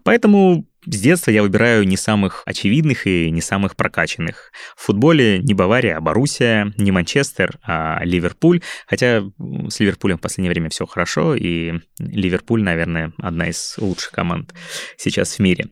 Поэтому 0.03 0.67
с 0.87 1.01
детства 1.01 1.31
я 1.31 1.43
выбираю 1.43 1.87
не 1.87 1.97
самых 1.97 2.43
очевидных 2.47 3.07
и 3.07 3.31
не 3.31 3.41
самых 3.41 3.77
прокачанных. 3.77 4.53
В 4.77 4.87
футболе 4.87 5.39
не 5.39 5.55
Бавария, 5.55 5.97
а 5.97 6.01
Боруссия, 6.01 6.73
не 6.77 6.93
Манчестер, 6.93 7.59
а 7.63 8.01
Ливерпуль. 8.05 8.63
Хотя 8.87 9.25
с 9.69 9.81
Ливерпулем 9.81 10.19
в 10.19 10.21
последнее 10.21 10.51
время 10.51 10.71
все 10.71 10.87
хорошо, 10.87 11.35
и 11.35 11.75
Ливерпуль, 11.99 12.63
наверное, 12.63 13.13
одна 13.19 13.49
из 13.49 13.75
лучших 13.79 14.13
команд 14.13 14.55
сейчас 14.97 15.35
в 15.35 15.39
мире. 15.41 15.67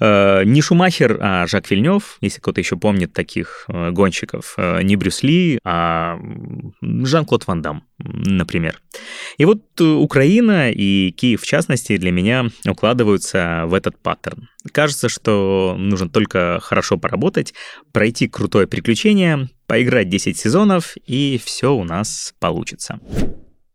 Э, 0.00 0.44
не 0.44 0.62
Шумахер, 0.62 1.18
а 1.20 1.46
Жак 1.46 1.70
Вильнев, 1.70 2.18
если 2.20 2.40
кто-то 2.40 2.60
еще 2.60 2.76
помнит 2.76 3.12
таких 3.12 3.64
э, 3.68 3.90
гонщиков. 3.90 4.54
Э, 4.56 4.82
не 4.82 4.96
Брюс 4.96 5.22
Ли, 5.22 5.58
а 5.64 6.18
Жан-Клод 6.80 7.46
Ван 7.46 7.62
Дам, 7.62 7.84
например. 8.04 8.80
И 9.38 9.44
вот 9.44 9.80
Украина 9.80 10.70
и 10.70 11.10
Киев, 11.12 11.42
в 11.42 11.46
частности, 11.46 11.96
для 11.96 12.10
меня 12.10 12.46
укладываются 12.66 13.64
в 13.66 13.74
этот 13.74 13.98
паттерн. 13.98 14.48
Кажется, 14.72 15.08
что 15.08 15.74
нужно 15.78 16.08
только 16.08 16.58
хорошо 16.62 16.98
поработать, 16.98 17.54
пройти 17.92 18.28
крутое 18.28 18.66
приключение, 18.66 19.48
поиграть 19.66 20.08
10 20.08 20.36
сезонов, 20.36 20.96
и 21.06 21.40
все 21.42 21.74
у 21.74 21.84
нас 21.84 22.34
получится. 22.38 23.00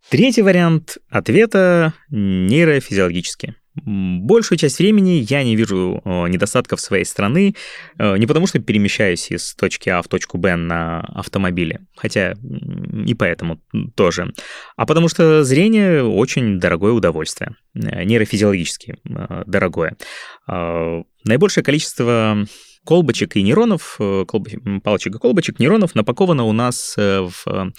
Третий 0.09 0.41
вариант 0.41 0.97
ответа 1.09 1.93
нейрофизиологический. 2.09 3.55
Большую 3.85 4.57
часть 4.57 4.79
времени 4.79 5.25
я 5.29 5.43
не 5.43 5.55
вижу 5.55 6.01
недостатков 6.05 6.81
своей 6.81 7.05
страны, 7.05 7.55
не 7.97 8.25
потому 8.25 8.47
что 8.47 8.59
перемещаюсь 8.59 9.31
из 9.31 9.55
точки 9.55 9.89
А 9.89 10.01
в 10.01 10.07
точку 10.07 10.37
Б 10.37 10.55
на 10.55 11.01
автомобиле, 11.01 11.81
хотя 11.95 12.33
и 13.05 13.13
поэтому 13.13 13.61
тоже, 13.95 14.33
а 14.75 14.85
потому 14.85 15.07
что 15.09 15.43
зрение 15.43 16.03
очень 16.03 16.59
дорогое 16.59 16.93
удовольствие, 16.93 17.55
э, 17.73 18.03
нейрофизиологически 18.03 18.97
э, 19.03 19.43
дорогое. 19.45 19.97
Наибольшее 20.47 21.63
количество 21.63 22.45
колбочек 22.85 23.35
и 23.35 23.43
нейронов, 23.43 23.97
э, 23.99 24.25
палочек 24.83 25.15
и 25.15 25.19
колбочек, 25.19 25.59
нейронов 25.59 25.95
напаковано 25.95 26.45
у 26.45 26.53
нас 26.53 26.95
в 26.97 27.73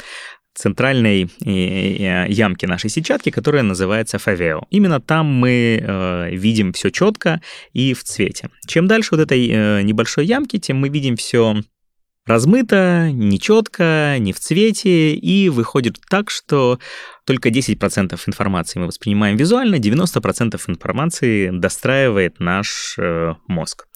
центральной 0.59 1.31
э, 1.45 2.27
ямки 2.29 2.67
нашей 2.67 2.91
сетчатки, 2.91 3.31
которая 3.31 3.63
называется 3.63 4.19
фавео. 4.19 4.67
Именно 4.71 5.01
там 5.01 5.27
мы 5.27 5.81
э, 5.81 6.31
видим 6.33 6.73
все 6.73 6.91
четко 6.91 7.41
и 7.73 7.95
в 7.95 8.05
цвете. 8.05 8.51
Чем 8.67 8.87
дальше 8.87 9.11
вот 9.13 9.21
этой 9.21 9.49
э, 9.49 9.83
небольшой 9.83 10.27
ямки, 10.27 10.59
тем 10.59 10.79
мы 10.79 10.89
видим 10.89 11.17
все 11.17 11.63
размыто, 12.29 13.11
нечетко, 13.11 14.17
не 14.19 14.33
в 14.33 14.39
цвете, 14.39 15.15
и 15.15 15.49
выходит 15.49 15.97
так, 16.09 16.31
что 16.31 16.79
только 17.25 17.49
10% 17.49 18.21
информации 18.27 18.79
мы 18.79 18.87
воспринимаем 18.87 19.37
визуально, 19.37 19.77
90% 19.77 20.61
информации 20.69 21.51
достраивает 21.51 22.39
наш 22.39 22.97
э, 22.99 23.35
мозг. 23.47 23.87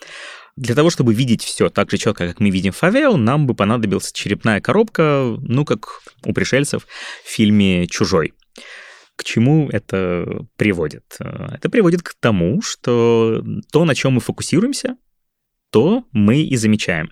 Для 0.57 0.75
того, 0.75 0.91
чтобы 0.91 1.15
видеть 1.15 1.43
все 1.43 1.71
так 1.71 1.91
же 1.91 1.97
четко, 1.97 2.29
как 2.29 2.41
мы 2.41 2.51
видим 2.51 2.73
Фавео, 2.73 3.17
нам 3.17 3.47
бы 3.47 3.55
понадобилась 3.55 4.13
черепная 4.13 4.61
коробка, 4.61 5.35
ну, 5.41 5.65
как 5.65 6.03
у 6.25 6.35
пришельцев 6.35 6.87
в 7.25 7.29
фильме 7.29 7.87
«Чужой». 7.87 8.35
К 9.17 9.25
чему 9.25 9.69
это 9.71 10.47
приводит? 10.57 11.17
Это 11.19 11.71
приводит 11.71 12.03
к 12.03 12.15
тому, 12.19 12.61
что 12.61 13.43
то, 13.71 13.85
на 13.85 13.95
чем 13.95 14.15
мы 14.15 14.21
фокусируемся, 14.21 14.97
то 15.71 16.05
мы 16.13 16.43
и 16.43 16.57
замечаем. 16.57 17.11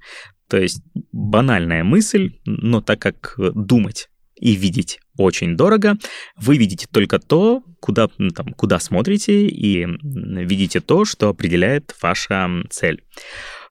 То 0.49 0.59
есть 0.59 0.82
банальная 1.12 1.82
мысль, 1.82 2.38
но 2.44 2.82
так 2.82 3.00
как 3.00 3.37
думать 3.38 4.09
и 4.40 4.56
видеть 4.56 4.99
очень 5.16 5.56
дорого. 5.56 5.97
Вы 6.37 6.56
видите 6.56 6.87
только 6.90 7.18
то, 7.18 7.62
куда, 7.78 8.09
там, 8.35 8.54
куда 8.54 8.80
смотрите, 8.80 9.47
и 9.47 9.87
видите 10.02 10.80
то, 10.80 11.04
что 11.04 11.28
определяет 11.28 11.94
ваша 12.02 12.49
цель. 12.70 13.02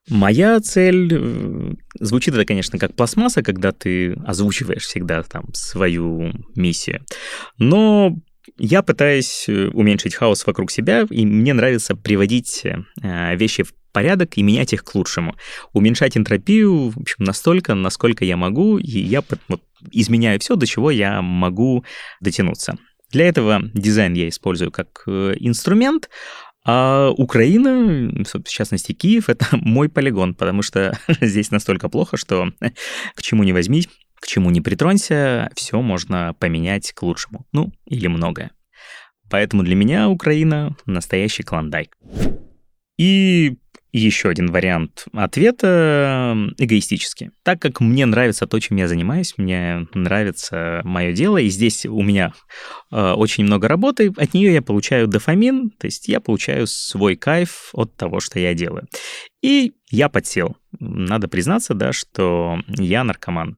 Моя 0.08 0.58
цель 0.60 1.08
э, 1.12 1.74
звучит 2.00 2.34
это, 2.34 2.44
конечно, 2.44 2.78
как 2.78 2.94
пластмасса, 2.96 3.42
когда 3.42 3.70
ты 3.70 4.14
озвучиваешь 4.26 4.84
всегда 4.84 5.22
там 5.22 5.52
свою 5.52 6.32
миссию. 6.56 7.04
Но 7.58 8.16
я 8.58 8.82
пытаюсь 8.82 9.44
э, 9.48 9.68
уменьшить 9.68 10.14
хаос 10.14 10.46
вокруг 10.46 10.70
себя, 10.70 11.06
и 11.10 11.26
мне 11.26 11.52
нравится 11.52 11.94
приводить 11.94 12.62
э, 12.64 13.36
вещи 13.36 13.62
в 13.62 13.72
порядок 13.92 14.36
и 14.36 14.42
менять 14.42 14.72
их 14.72 14.84
к 14.84 14.94
лучшему. 14.94 15.34
Уменьшать 15.72 16.16
энтропию, 16.16 16.90
в 16.90 16.98
общем, 16.98 17.24
настолько, 17.24 17.74
насколько 17.74 18.24
я 18.24 18.36
могу, 18.36 18.78
и 18.78 19.00
я 19.00 19.22
вот, 19.48 19.62
изменяю 19.90 20.40
все, 20.40 20.56
до 20.56 20.66
чего 20.66 20.90
я 20.90 21.22
могу 21.22 21.84
дотянуться. 22.20 22.76
Для 23.10 23.26
этого 23.26 23.60
дизайн 23.74 24.14
я 24.14 24.28
использую 24.28 24.70
как 24.70 25.02
э, 25.06 25.34
инструмент, 25.38 26.08
а 26.64 27.10
Украина, 27.16 28.12
в 28.24 28.48
частности 28.48 28.92
Киев, 28.92 29.28
это 29.28 29.46
мой 29.52 29.88
полигон, 29.88 30.34
потому 30.34 30.62
что 30.62 30.98
здесь 31.20 31.50
настолько 31.50 31.88
плохо, 31.88 32.16
что 32.16 32.52
к 33.14 33.22
чему 33.22 33.44
не 33.44 33.52
возьмись, 33.52 33.88
к 34.20 34.26
чему 34.26 34.50
не 34.50 34.60
притронься, 34.60 35.50
все 35.54 35.80
можно 35.80 36.34
поменять 36.38 36.92
к 36.92 37.02
лучшему. 37.02 37.46
Ну, 37.52 37.72
или 37.86 38.06
многое. 38.06 38.50
Поэтому 39.30 39.62
для 39.62 39.76
меня 39.76 40.08
Украина 40.08 40.76
настоящий 40.86 41.44
клондайк. 41.44 41.96
И 42.98 43.56
еще 43.92 44.28
один 44.28 44.50
вариант 44.50 45.06
ответа 45.12 46.36
эгоистически. 46.58 47.32
Так 47.42 47.60
как 47.60 47.80
мне 47.80 48.06
нравится 48.06 48.46
то, 48.46 48.58
чем 48.60 48.76
я 48.76 48.88
занимаюсь, 48.88 49.34
мне 49.36 49.86
нравится 49.94 50.80
мое 50.84 51.12
дело, 51.12 51.38
и 51.38 51.48
здесь 51.48 51.86
у 51.86 52.02
меня 52.02 52.32
э, 52.90 53.12
очень 53.12 53.44
много 53.44 53.68
работы, 53.68 54.12
от 54.16 54.34
нее 54.34 54.52
я 54.52 54.62
получаю 54.62 55.08
дофамин, 55.08 55.70
то 55.70 55.86
есть 55.86 56.08
я 56.08 56.20
получаю 56.20 56.66
свой 56.66 57.16
кайф 57.16 57.70
от 57.72 57.96
того, 57.96 58.20
что 58.20 58.38
я 58.38 58.54
делаю. 58.54 58.86
И 59.42 59.72
я 59.90 60.08
подсел. 60.08 60.56
Надо 60.78 61.28
признаться, 61.28 61.74
да, 61.74 61.92
что 61.92 62.58
я 62.68 63.04
наркоман. 63.04 63.56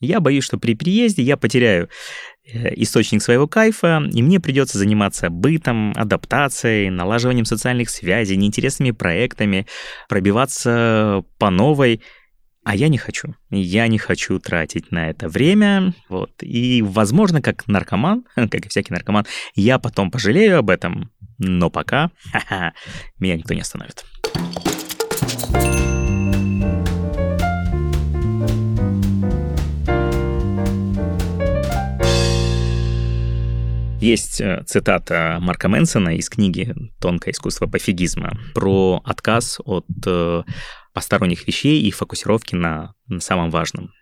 Я 0.00 0.20
боюсь, 0.20 0.44
что 0.44 0.58
при 0.58 0.74
переезде 0.74 1.22
я 1.22 1.36
потеряю 1.36 1.88
источник 2.52 3.22
своего 3.22 3.46
кайфа, 3.46 4.02
и 4.12 4.22
мне 4.22 4.40
придется 4.40 4.78
заниматься 4.78 5.30
бытом, 5.30 5.92
адаптацией, 5.94 6.90
налаживанием 6.90 7.44
социальных 7.44 7.90
связей, 7.90 8.36
неинтересными 8.36 8.92
проектами, 8.92 9.66
пробиваться 10.08 11.24
по 11.38 11.50
новой. 11.50 12.02
А 12.64 12.76
я 12.76 12.88
не 12.88 12.98
хочу. 12.98 13.34
Я 13.50 13.88
не 13.88 13.98
хочу 13.98 14.38
тратить 14.38 14.90
на 14.92 15.08
это 15.08 15.28
время. 15.28 15.94
Вот. 16.08 16.32
И, 16.42 16.82
возможно, 16.82 17.40
как 17.40 17.66
наркоман, 17.66 18.24
как 18.34 18.66
и 18.66 18.68
всякий 18.68 18.92
наркоман, 18.92 19.26
я 19.54 19.78
потом 19.78 20.10
пожалею 20.10 20.58
об 20.58 20.70
этом. 20.70 21.10
Но 21.38 21.70
пока 21.70 22.10
меня 23.18 23.36
никто 23.36 23.54
не 23.54 23.60
остановит. 23.60 24.04
Есть 34.08 34.40
э, 34.40 34.62
цитата 34.64 35.36
Марка 35.38 35.68
Мэнсона 35.68 36.16
из 36.16 36.30
книги 36.30 36.74
«Тонкое 36.98 37.34
искусство 37.34 37.66
пофигизма» 37.66 38.38
про 38.54 39.02
отказ 39.04 39.60
от 39.62 39.84
э, 40.06 40.44
посторонних 40.94 41.46
вещей 41.46 41.82
и 41.82 41.90
фокусировки 41.90 42.54
на, 42.54 42.94
на 43.06 43.20
самом 43.20 43.50
важном. 43.50 43.92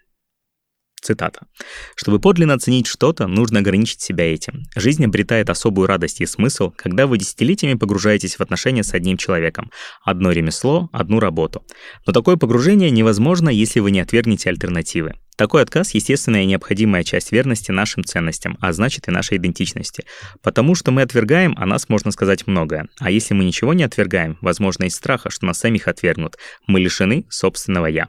Цитата. 1.06 1.46
«Чтобы 1.94 2.18
подлинно 2.18 2.54
оценить 2.54 2.88
что-то, 2.88 3.28
нужно 3.28 3.60
ограничить 3.60 4.00
себя 4.00 4.24
этим. 4.24 4.64
Жизнь 4.74 5.04
обретает 5.04 5.50
особую 5.50 5.86
радость 5.86 6.20
и 6.20 6.26
смысл, 6.26 6.72
когда 6.74 7.06
вы 7.06 7.16
десятилетиями 7.16 7.78
погружаетесь 7.78 8.34
в 8.34 8.40
отношения 8.40 8.82
с 8.82 8.92
одним 8.92 9.16
человеком. 9.16 9.70
Одно 10.02 10.32
ремесло, 10.32 10.90
одну 10.92 11.20
работу. 11.20 11.64
Но 12.08 12.12
такое 12.12 12.34
погружение 12.34 12.90
невозможно, 12.90 13.48
если 13.48 13.78
вы 13.78 13.92
не 13.92 14.00
отвергнете 14.00 14.50
альтернативы. 14.50 15.14
Такой 15.36 15.62
отказ– 15.62 15.90
естественная 15.94 16.42
и 16.42 16.46
необходимая 16.46 17.04
часть 17.04 17.30
верности 17.30 17.70
нашим 17.70 18.02
ценностям, 18.02 18.58
а 18.60 18.72
значит 18.72 19.06
и 19.06 19.12
нашей 19.12 19.36
идентичности. 19.36 20.02
Потому 20.42 20.74
что 20.74 20.90
мы 20.90 21.02
отвергаем, 21.02 21.54
о 21.56 21.66
нас 21.66 21.88
можно 21.88 22.10
сказать 22.10 22.48
многое. 22.48 22.88
А 22.98 23.12
если 23.12 23.32
мы 23.32 23.44
ничего 23.44 23.74
не 23.74 23.84
отвергаем, 23.84 24.38
возможно 24.40 24.86
из 24.86 24.96
страха, 24.96 25.30
что 25.30 25.46
нас 25.46 25.60
самих 25.60 25.86
отвергнут, 25.86 26.36
мы 26.66 26.80
лишены 26.80 27.26
собственного 27.28 27.86
«я». 27.86 28.08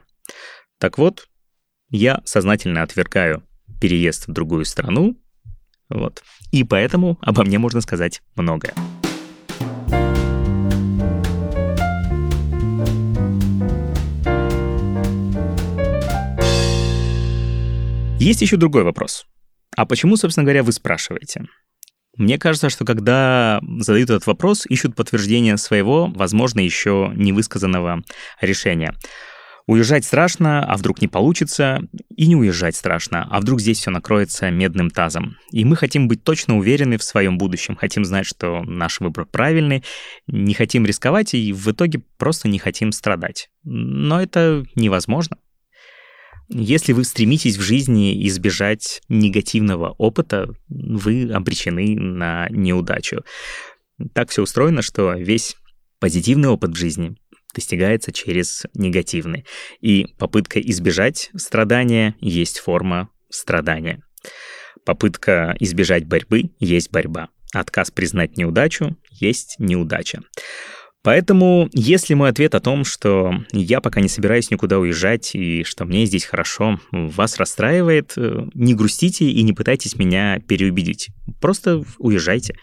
Так 0.80 0.96
вот, 0.96 1.27
я 1.90 2.20
сознательно 2.24 2.82
отвергаю 2.82 3.42
переезд 3.80 4.28
в 4.28 4.32
другую 4.32 4.64
страну, 4.64 5.16
вот. 5.88 6.22
И 6.50 6.64
поэтому 6.64 7.18
обо 7.22 7.44
мне 7.44 7.58
можно 7.58 7.80
сказать 7.80 8.20
многое. 8.36 8.74
Есть 18.18 18.42
еще 18.42 18.56
другой 18.56 18.82
вопрос. 18.82 19.26
А 19.76 19.86
почему, 19.86 20.16
собственно 20.16 20.44
говоря, 20.44 20.62
вы 20.62 20.72
спрашиваете? 20.72 21.46
Мне 22.16 22.36
кажется, 22.36 22.68
что 22.68 22.84
когда 22.84 23.60
задают 23.78 24.10
этот 24.10 24.26
вопрос, 24.26 24.66
ищут 24.66 24.96
подтверждение 24.96 25.56
своего, 25.56 26.08
возможно, 26.08 26.58
еще 26.58 27.12
невысказанного 27.14 28.02
решения. 28.40 28.92
Уезжать 29.68 30.06
страшно, 30.06 30.64
а 30.64 30.78
вдруг 30.78 31.02
не 31.02 31.08
получится, 31.08 31.82
и 32.16 32.26
не 32.26 32.34
уезжать 32.34 32.74
страшно, 32.74 33.28
а 33.30 33.38
вдруг 33.38 33.60
здесь 33.60 33.78
все 33.78 33.90
накроется 33.90 34.50
медным 34.50 34.88
тазом. 34.88 35.36
И 35.52 35.62
мы 35.66 35.76
хотим 35.76 36.08
быть 36.08 36.24
точно 36.24 36.56
уверены 36.56 36.96
в 36.96 37.02
своем 37.02 37.36
будущем, 37.36 37.76
хотим 37.76 38.06
знать, 38.06 38.24
что 38.24 38.62
наш 38.62 38.98
выбор 39.00 39.26
правильный, 39.26 39.84
не 40.26 40.54
хотим 40.54 40.86
рисковать 40.86 41.34
и 41.34 41.52
в 41.52 41.70
итоге 41.70 42.00
просто 42.16 42.48
не 42.48 42.58
хотим 42.58 42.92
страдать. 42.92 43.50
Но 43.62 44.22
это 44.22 44.64
невозможно. 44.74 45.36
Если 46.48 46.94
вы 46.94 47.04
стремитесь 47.04 47.58
в 47.58 47.60
жизни 47.60 48.26
избежать 48.26 49.02
негативного 49.10 49.90
опыта, 49.98 50.48
вы 50.70 51.30
обречены 51.30 51.94
на 51.94 52.48
неудачу. 52.48 53.22
Так 54.14 54.30
все 54.30 54.44
устроено, 54.44 54.80
что 54.80 55.12
весь 55.12 55.56
позитивный 56.00 56.48
опыт 56.48 56.70
в 56.70 56.76
жизни 56.76 57.16
достигается 57.54 58.12
через 58.12 58.66
негативный. 58.74 59.44
И 59.80 60.06
попытка 60.18 60.60
избежать 60.60 61.30
страдания 61.36 62.14
есть 62.20 62.58
форма 62.58 63.10
страдания. 63.30 64.02
Попытка 64.84 65.56
избежать 65.60 66.06
борьбы 66.06 66.50
есть 66.58 66.90
борьба. 66.90 67.28
Отказ 67.52 67.90
признать 67.90 68.36
неудачу 68.36 68.96
есть 69.10 69.56
неудача. 69.58 70.20
Поэтому, 71.04 71.68
если 71.72 72.14
мой 72.14 72.30
ответ 72.30 72.54
о 72.56 72.60
том, 72.60 72.84
что 72.84 73.32
я 73.52 73.80
пока 73.80 74.00
не 74.00 74.08
собираюсь 74.08 74.50
никуда 74.50 74.78
уезжать 74.78 75.34
и 75.34 75.62
что 75.62 75.84
мне 75.84 76.06
здесь 76.06 76.24
хорошо, 76.24 76.80
вас 76.90 77.36
расстраивает, 77.36 78.14
э, 78.16 78.46
не 78.54 78.74
грустите 78.74 79.26
и 79.26 79.42
не 79.42 79.52
пытайтесь 79.52 79.96
меня 79.96 80.40
переубедить. 80.40 81.08
Просто 81.40 81.84
уезжайте. 81.98 82.56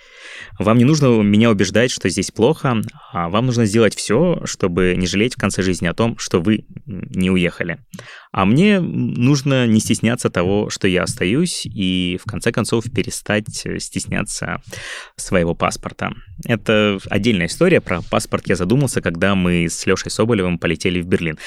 Вам 0.59 0.77
не 0.77 0.83
нужно 0.83 1.21
меня 1.21 1.49
убеждать, 1.49 1.91
что 1.91 2.09
здесь 2.09 2.31
плохо, 2.31 2.81
а 3.13 3.29
вам 3.29 3.45
нужно 3.45 3.65
сделать 3.65 3.95
все, 3.95 4.41
чтобы 4.43 4.95
не 4.97 5.07
жалеть 5.07 5.35
в 5.35 5.39
конце 5.39 5.61
жизни 5.61 5.87
о 5.87 5.93
том, 5.93 6.17
что 6.17 6.41
вы 6.41 6.65
не 6.85 7.31
уехали. 7.31 7.79
А 8.35 8.43
мне 8.43 8.81
нужно 8.81 9.65
не 9.65 9.79
стесняться 9.79 10.29
того, 10.29 10.69
что 10.69 10.89
я 10.89 11.03
остаюсь, 11.03 11.65
и 11.65 12.19
в 12.21 12.29
конце 12.29 12.51
концов 12.51 12.83
перестать 12.93 13.47
стесняться 13.47 14.61
своего 15.15 15.55
паспорта. 15.55 16.11
Это 16.45 16.99
отдельная 17.09 17.45
история. 17.45 17.79
Про 17.79 18.01
паспорт 18.01 18.49
я 18.49 18.57
задумался, 18.57 19.01
когда 19.01 19.35
мы 19.35 19.67
с 19.69 19.85
Лешей 19.85 20.11
Соболевым 20.11 20.59
полетели 20.59 21.01
в 21.01 21.07
Берлин. 21.07 21.39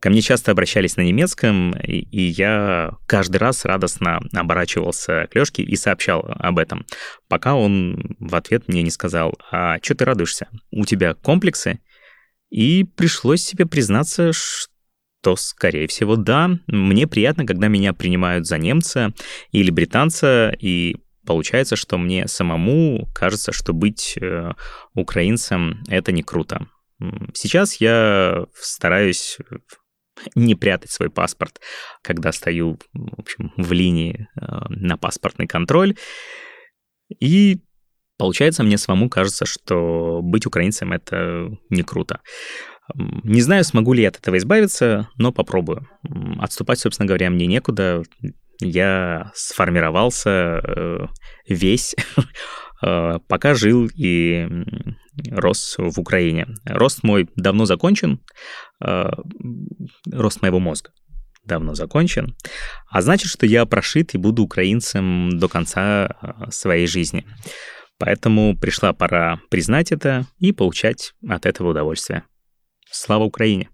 Ко 0.00 0.10
мне 0.10 0.20
часто 0.20 0.50
обращались 0.50 0.98
на 0.98 1.00
немецком, 1.00 1.72
и 1.78 2.20
я 2.20 2.90
каждый 3.06 3.38
раз 3.38 3.64
радостно 3.64 4.20
оборачивался 4.34 5.28
к 5.30 5.34
Лёшке 5.34 5.62
и 5.62 5.76
сообщал 5.76 6.26
об 6.28 6.58
этом, 6.58 6.84
пока 7.26 7.54
он 7.54 8.16
в 8.18 8.34
ответ 8.34 8.68
мне 8.68 8.82
не 8.82 8.90
сказал, 8.90 9.34
а 9.50 9.78
что 9.80 9.94
ты 9.94 10.04
радуешься? 10.04 10.48
У 10.70 10.84
тебя 10.84 11.14
комплексы? 11.14 11.80
И 12.50 12.84
пришлось 12.84 13.42
себе 13.42 13.64
признаться, 13.64 14.34
что 14.34 14.73
то, 15.24 15.36
скорее 15.36 15.86
всего, 15.86 16.16
да. 16.16 16.50
Мне 16.66 17.06
приятно, 17.06 17.46
когда 17.46 17.68
меня 17.68 17.94
принимают 17.94 18.46
за 18.46 18.58
немца 18.58 19.14
или 19.52 19.70
британца, 19.70 20.54
и 20.60 20.96
получается, 21.26 21.76
что 21.76 21.96
мне 21.96 22.28
самому 22.28 23.08
кажется, 23.14 23.50
что 23.50 23.72
быть 23.72 24.18
э, 24.20 24.52
украинцем— 24.94 25.82
это 25.88 26.12
не 26.12 26.22
круто. 26.22 26.68
Сейчас 27.32 27.76
я 27.76 28.44
стараюсь 28.54 29.38
не 30.34 30.54
прятать 30.54 30.90
свой 30.90 31.08
паспорт, 31.08 31.58
когда 32.02 32.30
стою, 32.30 32.78
в 32.92 33.20
общем, 33.20 33.50
в 33.56 33.72
линии 33.72 34.28
э, 34.36 34.44
на 34.68 34.98
паспортный 34.98 35.46
контроль. 35.46 35.96
И 37.18 37.62
получается, 38.18 38.62
мне 38.62 38.76
самому 38.76 39.08
кажется, 39.08 39.46
что 39.46 40.20
быть 40.22 40.44
украинцем— 40.44 40.92
это 40.92 41.48
не 41.70 41.82
круто. 41.82 42.20
Не 42.94 43.40
знаю, 43.40 43.64
смогу 43.64 43.94
ли 43.94 44.02
я 44.02 44.08
от 44.08 44.18
этого 44.18 44.36
избавиться, 44.36 45.08
но 45.16 45.32
попробую. 45.32 45.88
Отступать, 46.38 46.78
собственно 46.78 47.06
говоря, 47.06 47.30
мне 47.30 47.46
некуда. 47.46 48.02
Я 48.60 49.32
сформировался 49.34 50.30
э, 50.30 51.06
весь, 51.48 51.96
э, 52.86 53.18
пока 53.26 53.54
жил 53.54 53.90
и 53.96 54.46
рос 55.30 55.76
в 55.78 55.98
Украине. 55.98 56.46
Рост 56.64 57.02
мой 57.02 57.28
давно 57.34 57.64
закончен, 57.64 58.20
э, 58.84 59.10
рост 60.12 60.42
моего 60.42 60.60
мозга. 60.60 60.90
давно 61.44 61.74
закончен, 61.74 62.36
а 62.88 63.02
значит, 63.02 63.28
что 63.28 63.44
я 63.44 63.66
прошит 63.66 64.14
и 64.14 64.18
буду 64.18 64.42
украинцем 64.42 65.30
до 65.38 65.48
конца 65.48 66.16
своей 66.50 66.86
жизни. 66.86 67.26
Поэтому 67.98 68.56
пришла 68.56 68.92
пора 68.92 69.40
признать 69.50 69.92
это 69.92 70.26
и 70.38 70.52
получать 70.52 71.12
от 71.28 71.44
этого 71.46 71.70
удовольствие. 71.70 72.24
Слава 72.96 73.24
Украине! 73.24 73.68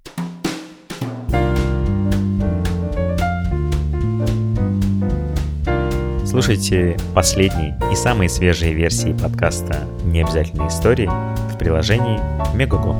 Слушайте 6.24 6.96
последние 7.14 7.78
и 7.92 7.96
самые 7.96 8.30
свежие 8.30 8.72
версии 8.72 9.12
подкаста 9.12 9.86
«Необязательные 10.04 10.68
истории» 10.68 11.10
в 11.52 11.58
приложении 11.58 12.18
Мегаго. 12.56 12.98